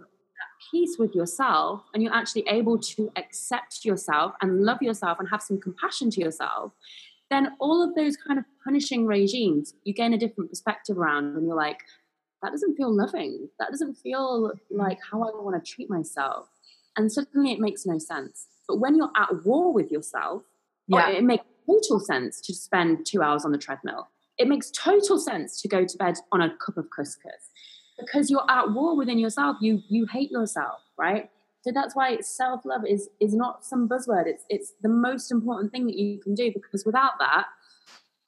[0.71, 5.41] peace with yourself and you're actually able to accept yourself and love yourself and have
[5.41, 6.73] some compassion to yourself,
[7.29, 11.45] then all of those kind of punishing regimes you gain a different perspective around and
[11.45, 11.79] you're like
[12.41, 13.49] that doesn't feel loving.
[13.59, 14.59] That doesn't feel mm.
[14.71, 16.47] like how i want to treat myself.
[16.95, 18.47] And suddenly it makes no sense.
[18.67, 20.43] But when you're at war with yourself
[20.87, 21.09] yeah.
[21.09, 24.09] it makes total sense to spend two hours on the treadmill.
[24.37, 27.51] It makes total sense to go to bed on a cup of couscous.
[27.99, 31.29] Because you're at war within yourself you you hate yourself right
[31.61, 34.27] so that's why self love is is not some buzzword.
[34.27, 37.45] It's it's the most important thing that you can do because without that,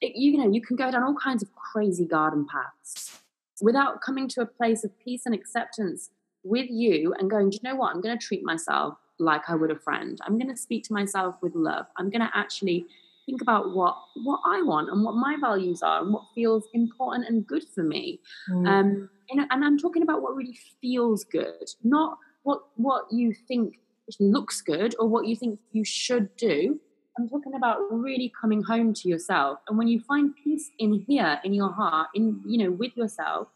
[0.00, 3.20] it, you know you can go down all kinds of crazy garden paths
[3.60, 6.10] without coming to a place of peace and acceptance
[6.44, 7.50] with you and going.
[7.50, 7.94] Do you know what?
[7.94, 10.18] I'm going to treat myself like I would a friend.
[10.26, 11.86] I'm going to speak to myself with love.
[11.96, 12.86] I'm going to actually
[13.24, 17.28] think about what what I want and what my values are and what feels important
[17.28, 18.20] and good for me.
[18.50, 18.68] Mm.
[18.68, 23.78] Um, and, and I'm talking about what really feels good, not what what you think
[24.18, 26.80] looks good or what you think you should do.
[27.18, 29.58] I'm talking about really coming home to yourself.
[29.68, 33.48] And when you find peace in here, in your heart, in you know, with yourself,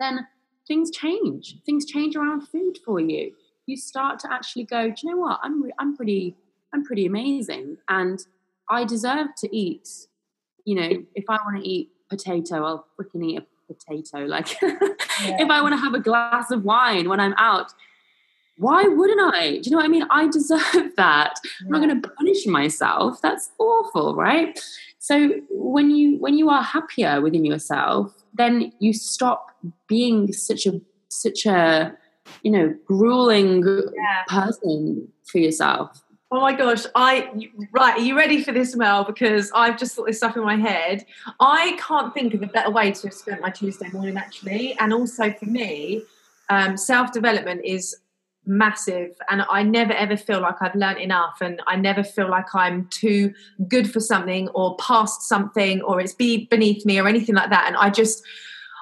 [0.00, 0.26] then
[0.66, 1.56] things change.
[1.66, 3.32] Things change around food for you.
[3.66, 5.40] You start to actually go, do you know what?
[5.42, 6.36] I'm re- I'm pretty
[6.72, 8.18] I'm pretty amazing, and
[8.68, 9.88] I deserve to eat.
[10.64, 14.24] You know, if I want to eat potato, I'll freaking eat a potato.
[14.26, 14.48] Like,
[15.22, 15.42] yeah.
[15.42, 17.72] if I want to have a glass of wine when I'm out,
[18.56, 19.58] why wouldn't I?
[19.58, 20.06] Do you know what I mean?
[20.10, 21.34] I deserve that.
[21.44, 21.50] Yeah.
[21.66, 23.20] I'm not going to punish myself.
[23.22, 24.58] That's awful, right?
[24.98, 29.50] So when you when you are happier within yourself, then you stop
[29.86, 31.94] being such a such a
[32.42, 34.22] you know grueling yeah.
[34.28, 36.02] person for yourself.
[36.34, 37.30] Oh my gosh, I
[37.70, 39.04] right, are you ready for this, Mel?
[39.04, 41.06] Because I've just thought this stuff in my head.
[41.38, 44.76] I can't think of a better way to have spent my Tuesday morning actually.
[44.80, 46.02] And also for me,
[46.50, 47.94] um, self-development is
[48.46, 52.52] massive and I never ever feel like I've learned enough and I never feel like
[52.52, 53.32] I'm too
[53.68, 57.68] good for something or past something or it's be beneath me or anything like that.
[57.68, 58.24] And I just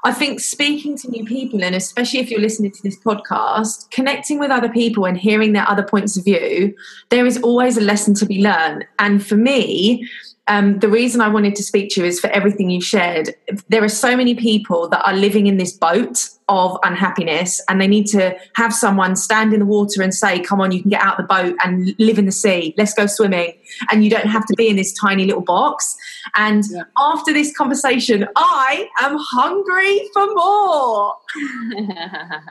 [0.04, 4.40] I think speaking to new people, and especially if you're listening to this podcast, connecting
[4.40, 6.74] with other people and hearing their other points of view,
[7.10, 8.84] there is always a lesson to be learned.
[8.98, 10.08] And for me,
[10.48, 13.34] um, the reason I wanted to speak to you is for everything you shared.
[13.68, 17.86] There are so many people that are living in this boat of unhappiness, and they
[17.86, 21.02] need to have someone stand in the water and say, Come on, you can get
[21.02, 22.74] out the boat and live in the sea.
[22.76, 23.54] Let's go swimming.
[23.90, 25.96] And you don't have to be in this tiny little box.
[26.34, 26.82] And yeah.
[26.98, 31.16] after this conversation, I am hungry for more.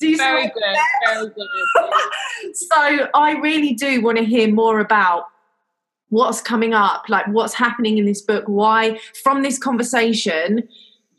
[0.00, 1.46] do very good, very good.
[2.54, 5.26] so I really do want to hear more about
[6.08, 10.68] what's coming up, like what's happening in this book, why from this conversation,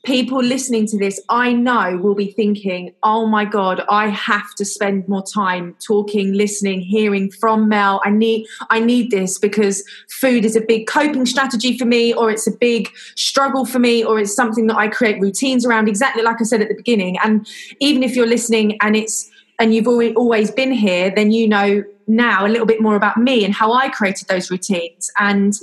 [0.08, 4.64] people listening to this, I know will be thinking, oh my God, I have to
[4.64, 8.02] spend more time talking, listening, hearing from Mel.
[8.06, 12.32] I need I need this because food is a big coping strategy for me, or
[12.32, 16.24] it's a big struggle for me, or it's something that I create routines around, exactly
[16.24, 17.18] like I said at the beginning.
[17.22, 17.46] And
[17.82, 22.46] even if you're listening and it's and you've always been here, then you know now
[22.46, 25.12] a little bit more about me and how I created those routines.
[25.20, 25.54] And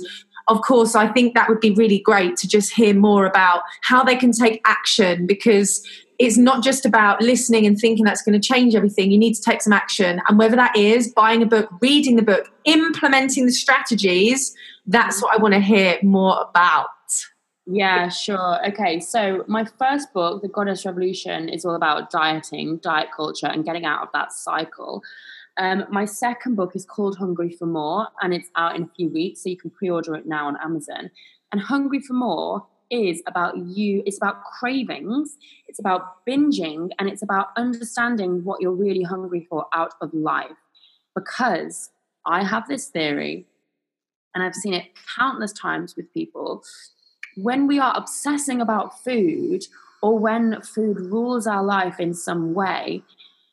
[0.47, 4.03] of course, I think that would be really great to just hear more about how
[4.03, 5.85] they can take action because
[6.19, 9.11] it's not just about listening and thinking that's going to change everything.
[9.11, 10.21] You need to take some action.
[10.27, 14.55] And whether that is buying a book, reading the book, implementing the strategies,
[14.85, 16.87] that's what I want to hear more about.
[17.67, 18.65] Yeah, sure.
[18.67, 23.65] Okay, so my first book, The Goddess Revolution, is all about dieting, diet culture, and
[23.65, 25.01] getting out of that cycle.
[25.57, 29.09] Um, my second book is called Hungry for More, and it's out in a few
[29.09, 31.09] weeks, so you can pre-order it now on Amazon.
[31.51, 34.03] And Hungry for More is about you.
[34.05, 35.37] It's about cravings.
[35.67, 40.57] It's about binging, and it's about understanding what you're really hungry for out of life.
[41.15, 41.89] Because
[42.25, 43.45] I have this theory,
[44.33, 46.63] and I've seen it countless times with people.
[47.37, 49.63] When we are obsessing about food,
[50.01, 53.03] or when food rules our life in some way,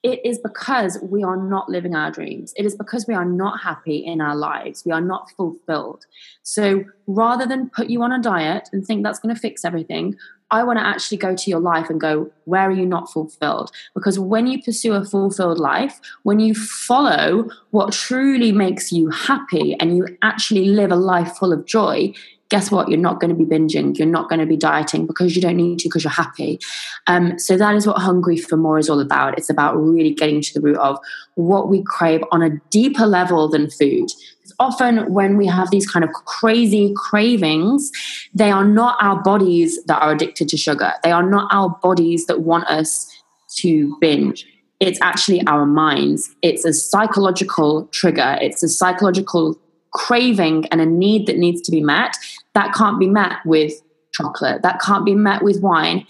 [0.02, 2.52] it is because we are not living our dreams.
[2.56, 4.84] It is because we are not happy in our lives.
[4.84, 6.06] We are not fulfilled.
[6.42, 10.16] So rather than put you on a diet and think that's going to fix everything,
[10.50, 13.70] I want to actually go to your life and go, where are you not fulfilled?
[13.94, 19.76] Because when you pursue a fulfilled life, when you follow what truly makes you happy
[19.80, 22.12] and you actually live a life full of joy,
[22.52, 22.90] guess what?
[22.90, 23.96] You're not going to be binging.
[23.96, 26.60] You're not going to be dieting because you don't need to because you're happy.
[27.06, 29.38] Um, so that is what Hungry for More is all about.
[29.38, 30.98] It's about really getting to the root of
[31.34, 34.10] what we crave on a deeper level than food.
[34.58, 37.90] Often, when we have these kind of crazy cravings,
[38.34, 40.92] they are not our bodies that are addicted to sugar.
[41.02, 43.10] They are not our bodies that want us
[43.56, 44.46] to binge
[44.80, 46.34] it's actually our minds.
[46.42, 48.36] It's a psychological trigger.
[48.40, 49.56] It's a psychological
[49.92, 52.16] craving and a need that needs to be met
[52.54, 53.72] that can't be met with
[54.12, 56.06] chocolate that can't be met with wine.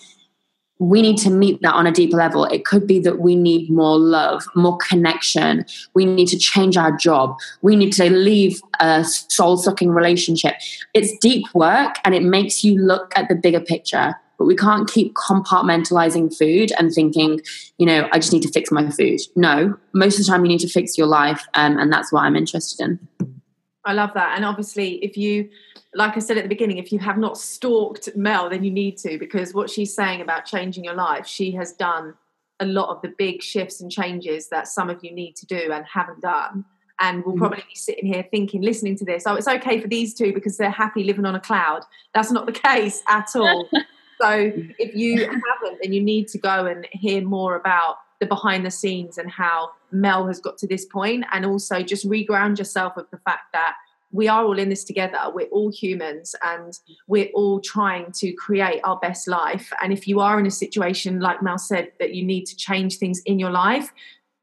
[0.78, 2.44] We need to meet that on a deeper level.
[2.46, 5.64] It could be that we need more love more connection.
[5.94, 7.38] We need to change our job.
[7.60, 10.54] We need to leave a soul sucking relationship.
[10.92, 14.90] It's deep work and it makes you look at the bigger picture but we can't
[14.90, 17.40] keep compartmentalizing food and thinking,
[17.78, 19.20] you know, I just need to fix my food.
[19.37, 22.24] No, most of the time you need to fix your life, um, and that's what
[22.24, 23.41] I'm interested in.
[23.85, 24.37] I love that.
[24.37, 25.48] And obviously, if you,
[25.94, 28.96] like I said at the beginning, if you have not stalked Mel, then you need
[28.98, 32.14] to, because what she's saying about changing your life, she has done
[32.60, 35.72] a lot of the big shifts and changes that some of you need to do
[35.72, 36.64] and haven't done.
[37.00, 37.38] And will mm.
[37.38, 40.56] probably be sitting here thinking, listening to this, oh, it's okay for these two because
[40.56, 41.83] they're happy living on a cloud.
[42.14, 43.68] That's not the case at all.
[44.20, 48.64] so if you haven't, then you need to go and hear more about the behind
[48.64, 52.96] the scenes and how Mel has got to this point, and also just reground yourself
[52.96, 53.75] of the fact that
[54.12, 55.18] we are all in this together.
[55.35, 59.73] We're all humans and we're all trying to create our best life.
[59.83, 62.98] And if you are in a situation, like Mel said, that you need to change
[62.98, 63.92] things in your life,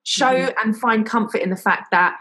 [0.04, 0.68] show mm-hmm.
[0.68, 2.18] and find comfort in the fact that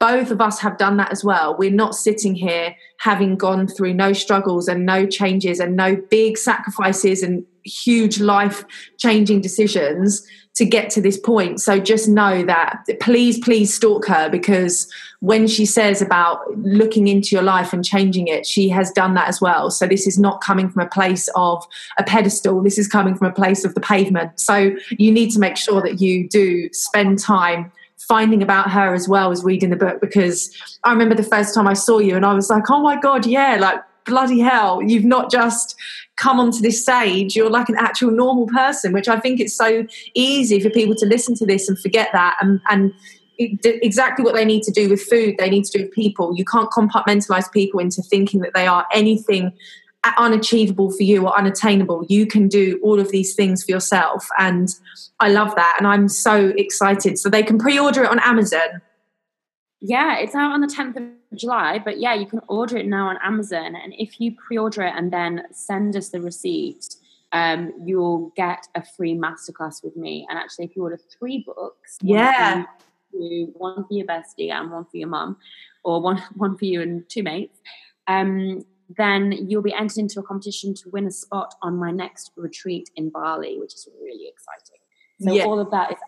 [0.00, 1.56] both of us have done that as well.
[1.56, 6.36] We're not sitting here having gone through no struggles and no changes and no big
[6.36, 8.64] sacrifices and huge life
[8.98, 10.26] changing decisions
[10.56, 11.60] to get to this point.
[11.60, 14.90] So just know that please, please stalk her because
[15.20, 19.28] when she says about looking into your life and changing it, she has done that
[19.28, 19.70] as well.
[19.70, 21.64] So this is not coming from a place of
[21.98, 24.40] a pedestal, this is coming from a place of the pavement.
[24.40, 29.08] So you need to make sure that you do spend time finding about her as
[29.08, 30.50] well as reading the book because
[30.84, 33.26] I remember the first time I saw you and I was like, oh my God,
[33.26, 35.76] yeah, like bloody hell, you've not just
[36.16, 39.86] come onto this stage, you're like an actual normal person, which I think it's so
[40.14, 42.94] easy for people to listen to this and forget that and, and
[43.38, 46.34] exactly what they need to do with food, they need to do with people.
[46.34, 49.52] You can't compartmentalize people into thinking that they are anything
[50.16, 52.06] unachievable for you or unattainable.
[52.08, 54.28] You can do all of these things for yourself.
[54.38, 54.68] And
[55.20, 55.76] I love that.
[55.78, 57.18] And I'm so excited.
[57.18, 58.80] So they can pre order it on Amazon.
[59.80, 61.78] Yeah, it's out on the 10th of July.
[61.78, 63.76] But yeah, you can order it now on Amazon.
[63.76, 66.96] And if you pre order it and then send us the receipt,
[67.32, 70.26] um, you'll get a free masterclass with me.
[70.28, 72.64] And actually, if you order three books, yeah.
[73.12, 75.36] One for, your bestie and one for your mum,
[75.84, 77.58] or one one for you and two mates.
[78.06, 78.64] Um,
[78.96, 82.88] then you'll be entered into a competition to win a spot on my next retreat
[82.94, 84.80] in Bali, which is really exciting.
[85.20, 85.44] So yeah.
[85.44, 85.98] all of that is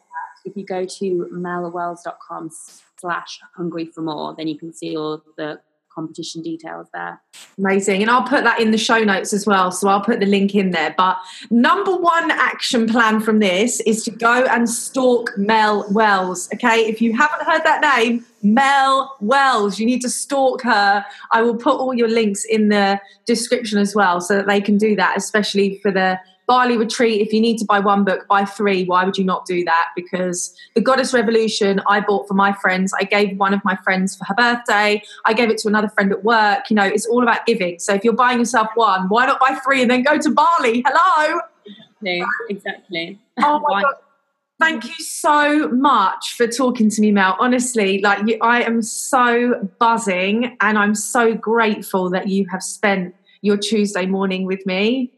[0.49, 2.51] if you go to melwells.com
[2.97, 5.61] slash hungry for more, then you can see all the
[5.99, 7.21] competition details there.
[7.59, 8.03] Amazing.
[8.03, 9.73] And I'll put that in the show notes as well.
[9.73, 10.95] So I'll put the link in there.
[10.97, 11.17] But
[11.51, 16.49] number one action plan from this is to go and stalk Mel Wells.
[16.55, 16.87] Okay.
[16.87, 21.05] If you haven't heard that name, Mel Wells, you need to stalk her.
[21.33, 24.79] I will put all your links in the description as well so that they can
[24.79, 28.47] do that, especially for the Bali retreat, if you need to buy one book, buy
[28.47, 28.85] three.
[28.85, 29.91] Why would you not do that?
[29.95, 32.93] Because the Goddess Revolution, I bought for my friends.
[32.99, 35.03] I gave one of my friends for her birthday.
[35.27, 36.71] I gave it to another friend at work.
[36.71, 37.79] You know, it's all about giving.
[37.79, 40.83] So if you're buying yourself one, why not buy three and then go to Bali?
[40.87, 41.41] Hello.
[42.03, 42.25] Exactly.
[42.49, 43.19] exactly.
[43.41, 43.95] Oh my God.
[44.59, 47.37] Thank you so much for talking to me, Mel.
[47.39, 53.15] Honestly, like you, I am so buzzing and I'm so grateful that you have spent
[53.41, 55.13] your Tuesday morning with me.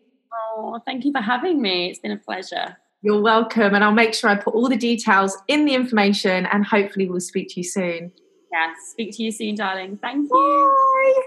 [0.62, 1.88] Oh, thank you for having me.
[1.88, 2.76] It's been a pleasure.
[3.02, 3.74] You're welcome.
[3.74, 7.20] And I'll make sure I put all the details in the information and hopefully we'll
[7.20, 8.12] speak to you soon.
[8.52, 9.98] Yes, speak to you soon, darling.
[10.02, 10.74] Thank you.
[11.16, 11.22] Bye.